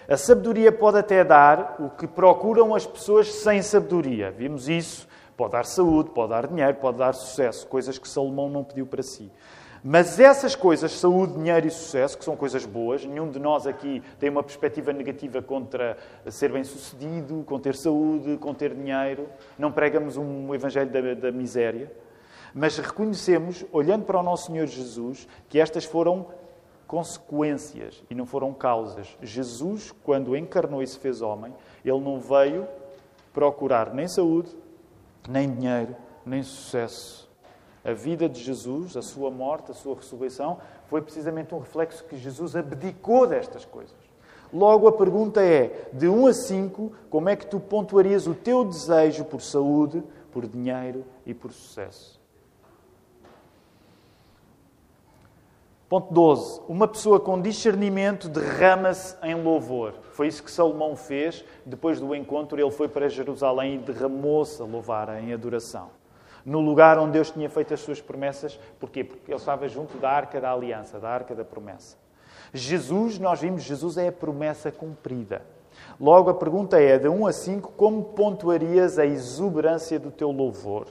[0.09, 4.29] A sabedoria pode até dar o que procuram as pessoas sem sabedoria.
[4.29, 5.07] Vimos isso
[5.39, 9.01] Pode dar saúde, pode dar dinheiro, pode dar sucesso, coisas que Salomão não pediu para
[9.01, 9.31] si.
[9.83, 14.03] Mas essas coisas, saúde, dinheiro e sucesso, que são coisas boas, nenhum de nós aqui
[14.19, 15.97] tem uma perspectiva negativa contra
[16.29, 19.29] ser bem-sucedido, com ter saúde, com ter dinheiro.
[19.57, 21.91] Não pregamos um evangelho da, da miséria.
[22.53, 26.27] Mas reconhecemos, olhando para o nosso Senhor Jesus, que estas foram
[26.85, 29.15] consequências e não foram causas.
[29.21, 31.53] Jesus, quando encarnou e se fez homem,
[31.85, 32.67] ele não veio
[33.31, 34.49] procurar nem saúde,
[35.29, 37.28] nem dinheiro, nem sucesso.
[37.83, 42.17] A vida de Jesus, a sua morte, a sua ressurreição, foi precisamente um reflexo que
[42.17, 43.95] Jesus abdicou destas coisas.
[44.51, 48.65] Logo, a pergunta é: de 1 a 5, como é que tu pontuarias o teu
[48.65, 52.19] desejo por saúde, por dinheiro e por sucesso?
[55.87, 56.61] Ponto 12.
[56.67, 59.95] Uma pessoa com discernimento derrama-se em louvor.
[60.11, 61.43] Foi isso que Salomão fez.
[61.65, 65.89] Depois do encontro, ele foi para Jerusalém e derramou-se a louvar em adoração.
[66.45, 68.60] No lugar onde Deus tinha feito as suas promessas.
[68.80, 69.04] Porquê?
[69.04, 71.97] Porque ele estava junto da arca da aliança, da arca da promessa.
[72.54, 75.41] Jesus, nós vimos, Jesus é a promessa cumprida.
[75.99, 80.88] Logo, a pergunta é, de 1 a 5, como pontuarias a exuberância do teu louvor?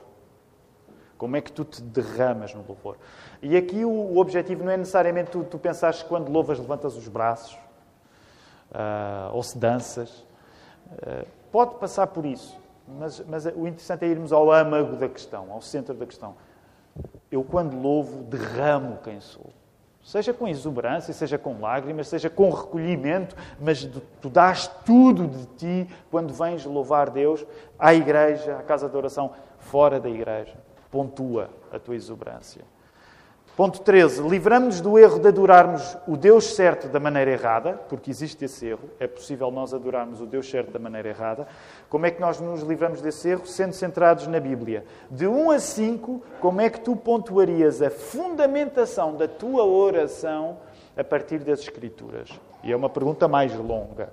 [1.16, 2.96] Como é que tu te derramas no louvor?
[3.42, 7.08] E aqui o, objetivo não é necessariamente tu, tu pensares que quando louvas levantas os
[7.08, 7.58] braços,
[8.70, 10.10] uh, ou se danças.
[10.92, 12.56] Uh, pode passar por isso,
[12.98, 16.34] mas, mas o interessante é irmos ao âmago da questão, ao centro da questão.
[17.30, 19.50] Eu, quando louvo, derramo quem sou.
[20.02, 23.86] Seja com exuberância, seja com lágrimas, seja com recolhimento, mas
[24.22, 27.44] tu dás tudo de ti quando vens louvar Deus
[27.78, 30.54] à igreja, à casa de oração, fora da igreja.
[30.90, 32.64] Pontua a tua exuberância.
[33.58, 34.22] Ponto 13.
[34.22, 38.88] Livramos-nos do erro de adorarmos o Deus certo da maneira errada, porque existe esse erro.
[39.00, 41.44] É possível nós adorarmos o Deus certo da maneira errada.
[41.90, 43.48] Como é que nós nos livramos desse erro?
[43.48, 44.84] Sendo centrados na Bíblia.
[45.10, 50.58] De 1 a 5, como é que tu pontuarias a fundamentação da tua oração
[50.96, 52.30] a partir das Escrituras?
[52.62, 54.12] E é uma pergunta mais longa.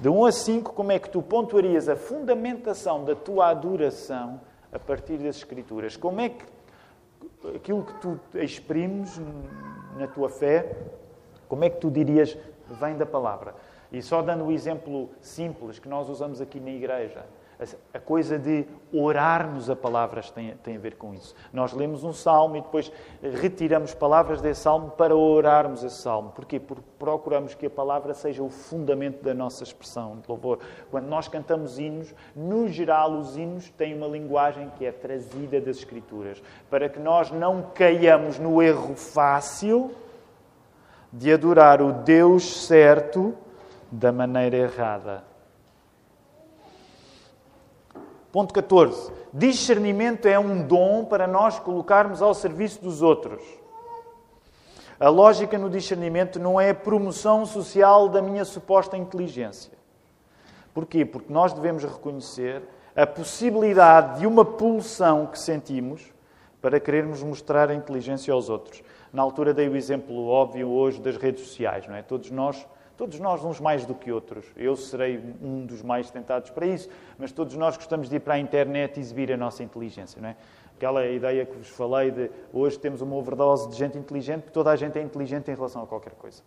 [0.00, 4.40] De 1 a 5, como é que tu pontuarias a fundamentação da tua adoração
[4.72, 5.96] a partir das Escrituras?
[5.96, 6.44] Como é que
[7.54, 9.20] aquilo que tu exprimes
[9.96, 10.76] na tua fé,
[11.48, 12.36] como é que tu dirias
[12.80, 13.54] vem da palavra?
[13.92, 17.24] E só dando o exemplo simples que nós usamos aqui na igreja,
[17.92, 21.34] a coisa de orarmos a palavras tem, tem a ver com isso.
[21.52, 22.90] Nós lemos um salmo e depois
[23.22, 26.30] retiramos palavras desse salmo para orarmos esse salmo.
[26.30, 26.58] Porquê?
[26.58, 30.58] Porque procuramos que a palavra seja o fundamento da nossa expressão de louvor.
[30.90, 35.76] Quando nós cantamos hinos, no geral, os hinos têm uma linguagem que é trazida das
[35.76, 39.92] Escrituras, para que nós não caiamos no erro fácil
[41.12, 43.34] de adorar o Deus certo
[43.90, 45.33] da maneira errada.
[48.34, 49.12] Ponto 14.
[49.32, 53.40] Discernimento é um dom para nós colocarmos ao serviço dos outros.
[54.98, 59.70] A lógica no discernimento não é a promoção social da minha suposta inteligência.
[60.74, 61.04] Porquê?
[61.04, 62.62] Porque nós devemos reconhecer
[62.96, 66.12] a possibilidade de uma pulsão que sentimos
[66.60, 68.82] para querermos mostrar a inteligência aos outros.
[69.12, 72.02] Na altura dei o exemplo óbvio hoje das redes sociais, não é?
[72.02, 74.46] Todos nós Todos nós, uns mais do que outros.
[74.56, 78.34] Eu serei um dos mais tentados para isso, mas todos nós gostamos de ir para
[78.34, 80.36] a internet e exibir a nossa inteligência, não é?
[80.76, 84.70] Aquela ideia que vos falei de hoje temos uma overdose de gente inteligente, porque toda
[84.70, 86.42] a gente é inteligente em relação a qualquer coisa.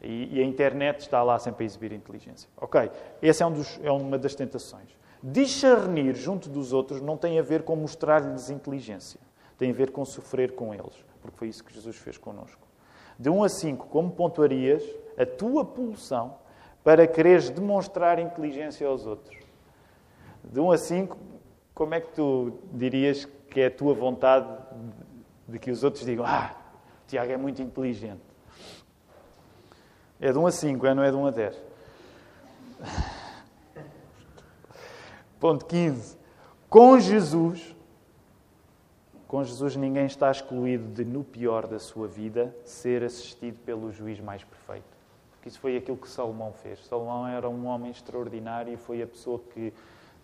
[0.00, 2.48] E, e a internet está lá sempre a exibir a inteligência.
[2.56, 2.90] Ok,
[3.20, 4.88] essa é, um dos, é uma das tentações.
[5.22, 9.20] Discernir junto dos outros não tem a ver com mostrar-lhes inteligência,
[9.56, 12.66] tem a ver com sofrer com eles, porque foi isso que Jesus fez connosco.
[13.16, 14.82] De 1 a 5, como pontuarias
[15.16, 16.36] a tua pulsão
[16.82, 19.36] para quereres demonstrar inteligência aos outros?
[20.44, 21.16] De 1 a 5,
[21.74, 24.48] como é que tu dirias que é a tua vontade
[25.46, 26.54] de que os outros digam: Ah,
[27.06, 28.22] Tiago é muito inteligente?
[30.20, 31.62] É de 1 a 5, é, não é de 1 a 10.
[35.40, 36.16] Ponto 15.
[36.68, 37.74] Com Jesus,
[39.26, 44.20] com Jesus ninguém está excluído de, no pior da sua vida, ser assistido pelo juiz
[44.20, 44.91] mais perfeito.
[45.42, 46.86] Porque isso foi aquilo que Salomão fez.
[46.86, 49.74] Salomão era um homem extraordinário e foi a pessoa que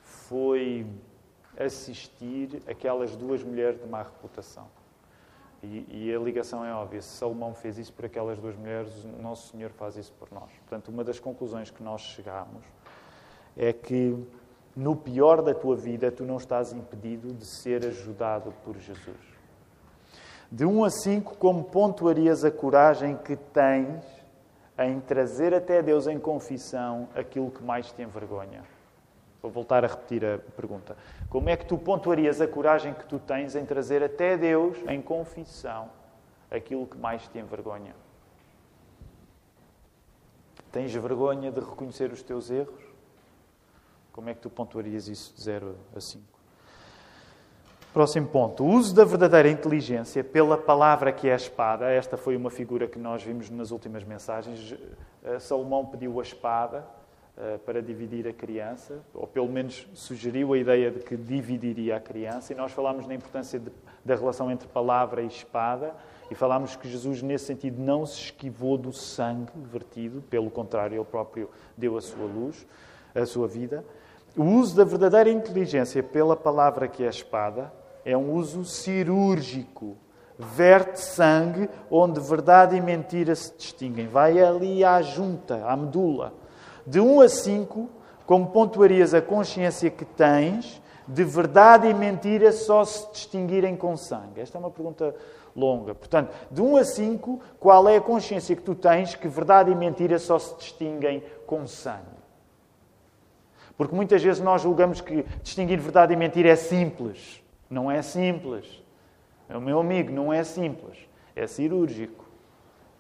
[0.00, 0.86] foi
[1.58, 4.68] assistir aquelas duas mulheres de má reputação.
[5.60, 7.02] E, e, a ligação é óbvia.
[7.02, 10.52] Se Salomão fez isso por aquelas duas mulheres, o Nosso Senhor faz isso por nós.
[10.60, 12.62] Portanto, uma das conclusões que nós chegamos
[13.56, 14.16] é que
[14.76, 19.18] no pior da tua vida tu não estás impedido de ser ajudado por Jesus.
[20.48, 24.17] De 1 a 5, como pontuarias a coragem que tens
[24.78, 28.62] em trazer até Deus em confissão aquilo que mais te envergonha?
[29.42, 30.96] Vou voltar a repetir a pergunta.
[31.28, 35.00] Como é que tu pontuarias a coragem que tu tens em trazer até Deus em
[35.00, 35.90] confissão
[36.50, 37.94] aquilo que mais te envergonha?
[40.70, 42.84] Tens vergonha de reconhecer os teus erros?
[44.12, 46.37] Como é que tu pontuarias isso de 0 a 5?
[47.92, 48.64] Próximo ponto.
[48.64, 51.90] O uso da verdadeira inteligência pela palavra que é a espada.
[51.90, 54.76] Esta foi uma figura que nós vimos nas últimas mensagens.
[55.24, 56.86] Eh, Salomão pediu a espada
[57.38, 62.00] eh, para dividir a criança, ou pelo menos sugeriu a ideia de que dividiria a
[62.00, 63.70] criança, e nós falámos na importância de,
[64.04, 65.94] da relação entre palavra e espada,
[66.30, 71.04] e falámos que Jesus, nesse sentido, não se esquivou do sangue vertido, pelo contrário, ele
[71.04, 72.66] próprio deu a sua luz,
[73.14, 73.82] a sua vida.
[74.36, 77.72] O uso da verdadeira inteligência pela palavra que é a espada
[78.04, 79.96] é um uso cirúrgico.
[80.38, 84.06] Verte sangue onde verdade e mentira se distinguem.
[84.06, 86.32] Vai ali à junta, à medula.
[86.86, 87.90] De 1 a 5,
[88.24, 94.40] como pontuarias a consciência que tens de verdade e mentira só se distinguirem com sangue?
[94.40, 95.14] Esta é uma pergunta
[95.56, 95.94] longa.
[95.94, 99.74] Portanto, de 1 a 5, qual é a consciência que tu tens que verdade e
[99.74, 102.17] mentira só se distinguem com sangue?
[103.78, 107.40] Porque muitas vezes nós julgamos que distinguir verdade e mentira é simples.
[107.70, 108.82] Não é simples.
[109.48, 110.98] O meu amigo, não é simples.
[111.36, 112.24] É cirúrgico.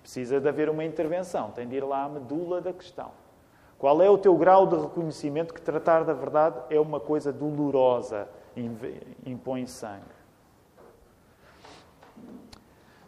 [0.00, 1.50] Precisa de haver uma intervenção.
[1.50, 3.10] Tem de ir lá à medula da questão.
[3.76, 8.28] Qual é o teu grau de reconhecimento que tratar da verdade é uma coisa dolorosa,
[9.26, 10.18] impõe sangue?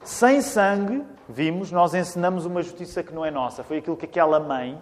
[0.02, 3.62] Sem sangue, vimos, nós ensinamos uma justiça que não é nossa.
[3.62, 4.80] Foi aquilo que aquela mãe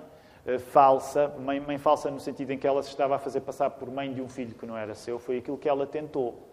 [0.57, 3.91] falsa, mãe, mãe falsa no sentido em que ela se estava a fazer passar por
[3.91, 6.49] mãe de um filho que não era seu, foi aquilo que ela tentou.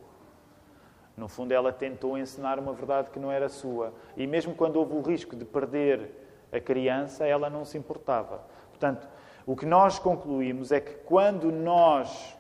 [1.16, 3.94] No fundo, ela tentou ensinar uma verdade que não era sua.
[4.18, 6.12] E mesmo quando houve o risco de perder
[6.52, 8.44] a criança, ela não se importava.
[8.70, 9.08] Portanto,
[9.46, 12.36] o que nós concluímos é que quando nós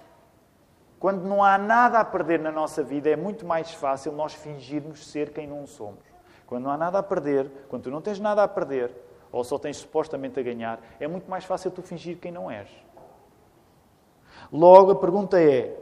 [0.99, 5.05] quando não há nada a perder na nossa vida, é muito mais fácil nós fingirmos
[5.05, 5.99] ser quem não somos.
[6.47, 8.91] Quando não há nada a perder, quando tu não tens nada a perder,
[9.35, 12.69] ou só tens supostamente a ganhar, é muito mais fácil tu fingir quem não és.
[14.49, 15.75] Logo, a pergunta é: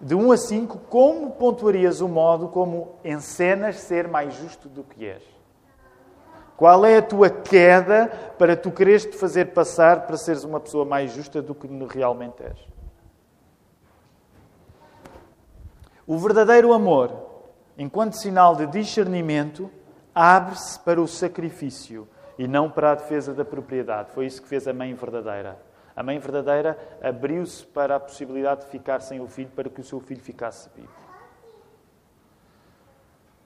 [0.00, 5.06] de 1 a 5, como pontuarias o modo como encenas ser mais justo do que
[5.06, 5.22] és?
[6.56, 10.84] Qual é a tua queda para tu quereres te fazer passar para seres uma pessoa
[10.84, 12.58] mais justa do que realmente és?
[16.04, 17.28] O verdadeiro amor
[17.78, 19.70] enquanto sinal de discernimento,
[20.18, 24.10] abre-se para o sacrifício e não para a defesa da propriedade.
[24.12, 25.58] Foi isso que fez a mãe verdadeira.
[25.94, 29.84] A mãe verdadeira abriu-se para a possibilidade de ficar sem o filho para que o
[29.84, 30.88] seu filho ficasse vivo.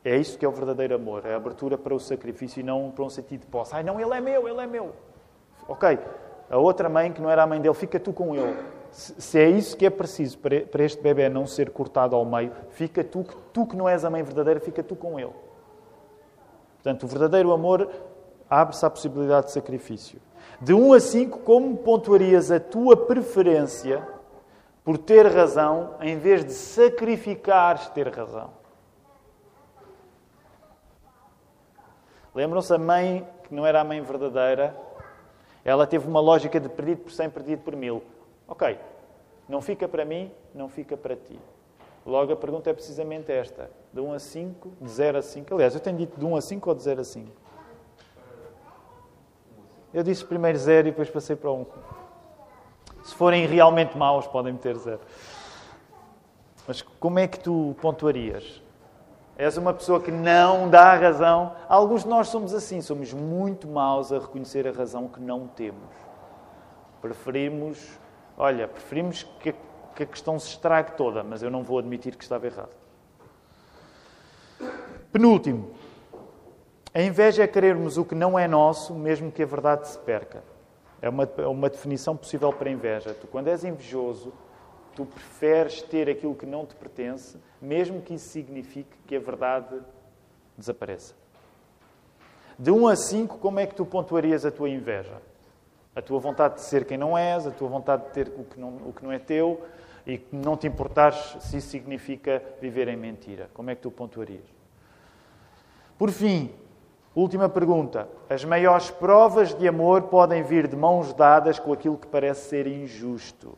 [0.04, 2.90] É isso que é o verdadeiro amor, é a abertura para o sacrifício e não
[2.90, 3.74] para um sentido de posse.
[3.74, 4.92] Ai, não, ele é meu, ele é meu.
[5.68, 5.98] Ok,
[6.50, 8.56] a outra mãe, que não era a mãe dele, fica tu com ele
[8.92, 13.02] se é isso que é preciso para este bebê não ser cortado ao meio, fica
[13.02, 15.32] tu, tu que não és a mãe verdadeira, fica tu com ele.
[16.82, 17.88] Portanto, o verdadeiro amor
[18.50, 20.20] abre-se à possibilidade de sacrifício.
[20.60, 24.06] De 1 a 5, como pontuarias a tua preferência
[24.84, 28.50] por ter razão em vez de sacrificares ter razão?
[32.34, 34.76] Lembram-se a mãe que não era a mãe verdadeira?
[35.64, 38.02] Ela teve uma lógica de perdido por 100, perdido por mil.
[38.48, 38.76] Ok,
[39.48, 41.38] não fica para mim, não fica para ti.
[42.04, 45.54] Logo, a pergunta é precisamente esta: de 1 a 5, de 0 a 5.
[45.54, 47.32] Aliás, eu tenho dito de 1 a 5 ou de 0 a 5?
[49.92, 51.66] Eu disse primeiro 0 e depois passei para 1.
[53.04, 55.00] Se forem realmente maus, podem meter 0.
[56.66, 58.62] Mas como é que tu pontuarias?
[59.36, 61.54] És uma pessoa que não dá razão.
[61.68, 65.90] Alguns de nós somos assim, somos muito maus a reconhecer a razão que não temos.
[67.00, 67.98] Preferimos
[68.36, 69.54] olha, preferimos que,
[69.94, 72.81] que a questão se estrague toda, mas eu não vou admitir que estava errado.
[75.12, 75.70] Penúltimo,
[76.94, 80.42] a inveja é querermos o que não é nosso, mesmo que a verdade se perca.
[81.00, 83.14] É uma, é uma definição possível para a inveja.
[83.14, 84.32] Tu, quando és invejoso,
[84.94, 89.80] tu preferes ter aquilo que não te pertence, mesmo que isso signifique que a verdade
[90.56, 91.14] desapareça.
[92.58, 95.16] De 1 a 5, como é que tu pontuarias a tua inveja?
[95.96, 98.60] A tua vontade de ser quem não és, a tua vontade de ter o que
[98.60, 99.62] não, o que não é teu
[100.06, 103.48] e não te importares se isso significa viver em mentira.
[103.54, 104.44] Como é que tu pontuarias?
[106.02, 106.50] Por fim,
[107.14, 108.08] última pergunta.
[108.28, 112.66] As maiores provas de amor podem vir de mãos dadas com aquilo que parece ser
[112.66, 113.56] injusto.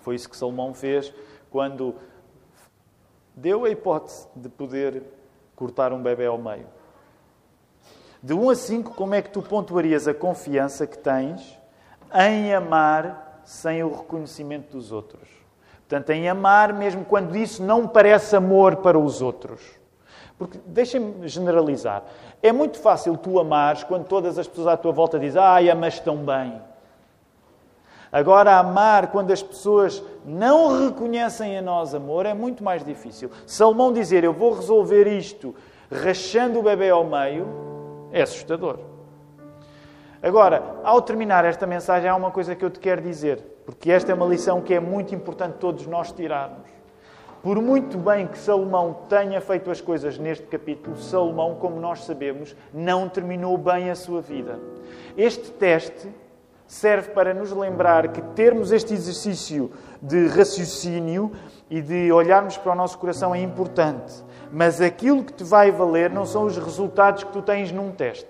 [0.00, 1.14] Foi isso que Salomão fez
[1.48, 1.94] quando
[3.36, 5.04] deu a hipótese de poder
[5.54, 6.66] cortar um bebê ao meio.
[8.20, 11.56] De 1 a 5, como é que tu pontuarias a confiança que tens
[12.12, 15.28] em amar sem o reconhecimento dos outros?
[15.88, 19.77] Portanto, em amar mesmo quando isso não parece amor para os outros.
[20.38, 22.04] Porque, deixem-me generalizar,
[22.40, 25.98] é muito fácil tu amares quando todas as pessoas à tua volta dizem ai, amas
[25.98, 26.60] tão bem.
[28.10, 33.30] Agora, amar quando as pessoas não reconhecem a nós amor é muito mais difícil.
[33.46, 35.54] Salomão dizer, eu vou resolver isto
[35.90, 37.46] rachando o bebê ao meio,
[38.12, 38.78] é assustador.
[40.22, 44.10] Agora, ao terminar esta mensagem, há uma coisa que eu te quero dizer, porque esta
[44.10, 46.77] é uma lição que é muito importante todos nós tirarmos.
[47.48, 52.54] Por muito bem que Salomão tenha feito as coisas neste capítulo, Salomão, como nós sabemos,
[52.74, 54.60] não terminou bem a sua vida.
[55.16, 56.10] Este teste
[56.66, 59.72] serve para nos lembrar que termos este exercício
[60.02, 61.32] de raciocínio
[61.70, 64.22] e de olharmos para o nosso coração é importante.
[64.52, 68.28] Mas aquilo que te vai valer não são os resultados que tu tens num teste.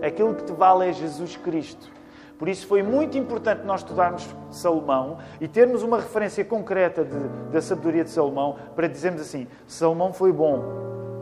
[0.00, 1.97] Aquilo que te vale é Jesus Cristo.
[2.38, 7.60] Por isso foi muito importante nós estudarmos Salomão e termos uma referência concreta de, da
[7.60, 10.62] sabedoria de Salomão para dizermos assim: Salomão foi bom,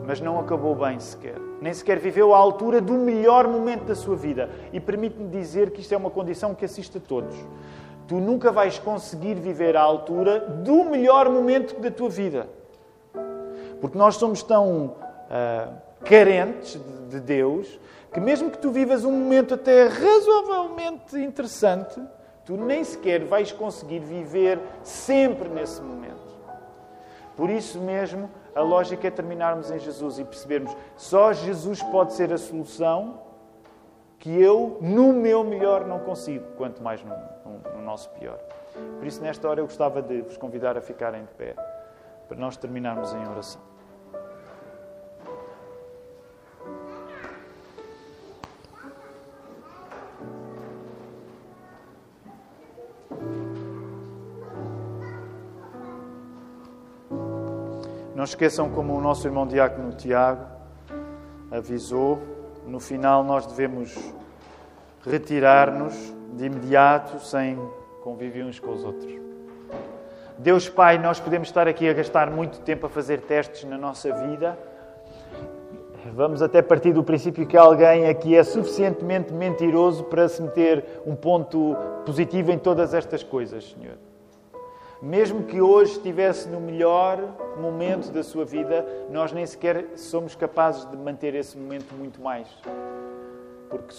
[0.05, 1.35] mas não acabou bem sequer.
[1.59, 4.47] Nem sequer viveu à altura do melhor momento da sua vida.
[4.71, 7.35] E permite-me dizer que isto é uma condição que assiste a todos.
[8.07, 12.47] Tu nunca vais conseguir viver à altura do melhor momento da tua vida.
[13.81, 15.73] Porque nós somos tão uh,
[16.05, 17.79] carentes de Deus
[18.17, 22.01] que, mesmo que tu vivas um momento até razoavelmente interessante,
[22.43, 26.35] tu nem sequer vais conseguir viver sempre nesse momento.
[27.35, 32.33] Por isso mesmo, a lógica é terminarmos em Jesus e percebermos só Jesus pode ser
[32.33, 33.21] a solução
[34.17, 37.13] que eu, no meu melhor, não consigo, quanto mais no,
[37.45, 38.39] no, no nosso pior.
[38.97, 41.53] Por isso, nesta hora, eu gostava de vos convidar a ficarem de pé
[42.27, 43.61] para nós terminarmos em oração.
[58.29, 60.45] Esqueçam como o nosso irmão diácono Tiago
[61.51, 62.21] avisou,
[62.65, 63.95] no final nós devemos
[65.05, 65.93] retirar-nos
[66.33, 67.57] de imediato, sem
[68.03, 69.11] conviver uns com os outros.
[70.37, 74.13] Deus Pai, nós podemos estar aqui a gastar muito tempo a fazer testes na nossa
[74.13, 74.57] vida.
[76.13, 81.15] Vamos até partir do princípio que alguém aqui é suficientemente mentiroso para se meter um
[81.15, 81.75] ponto
[82.05, 83.97] positivo em todas estas coisas, Senhor.
[85.01, 87.19] Mesmo que hoje estivesse no melhor
[87.59, 92.47] momento da sua vida, nós nem sequer somos capazes de manter esse momento muito mais.
[93.69, 93.93] Porque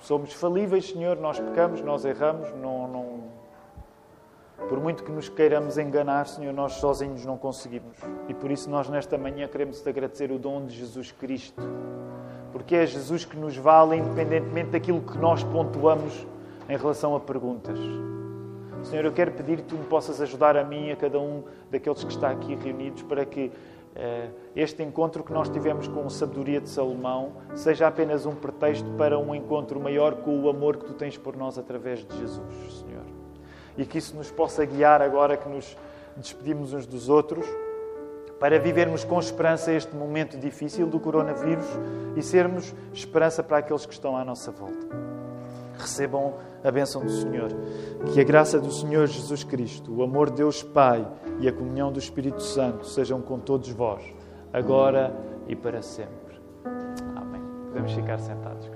[0.00, 3.20] somos falíveis, Senhor, nós pecamos, nós erramos, não, não...
[4.68, 7.98] por muito que nos queiramos enganar, Senhor, nós sozinhos não conseguimos.
[8.28, 11.60] E por isso nós nesta manhã queremos te agradecer o dom de Jesus Cristo.
[12.52, 16.24] Porque é Jesus que nos vale, independentemente daquilo que nós pontuamos
[16.68, 17.78] em relação a perguntas.
[18.84, 21.42] Senhor, eu quero pedir que tu me possas ajudar a mim e a cada um
[21.70, 26.10] daqueles que está aqui reunidos para que uh, este encontro que nós tivemos com a
[26.10, 30.84] sabedoria de Salomão seja apenas um pretexto para um encontro maior com o amor que
[30.84, 33.04] tu tens por nós através de Jesus, Senhor.
[33.76, 35.76] E que isso nos possa guiar agora que nos
[36.14, 37.46] despedimos uns dos outros
[38.38, 41.66] para vivermos com esperança este momento difícil do coronavírus
[42.14, 44.86] e sermos esperança para aqueles que estão à nossa volta.
[45.78, 47.50] Recebam a bênção do Senhor.
[48.12, 51.06] Que a graça do Senhor Jesus Cristo, o amor de Deus Pai
[51.38, 54.02] e a comunhão do Espírito Santo sejam com todos vós,
[54.52, 55.14] agora
[55.46, 56.40] e para sempre.
[57.14, 57.42] Amém.
[57.68, 58.73] Podemos ficar sentados.